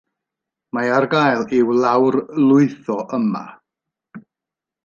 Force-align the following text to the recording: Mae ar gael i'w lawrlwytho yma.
Mae 0.77 0.89
ar 0.99 1.05
gael 1.11 1.43
i'w 1.59 1.75
lawrlwytho 1.83 2.99
yma. 3.19 3.47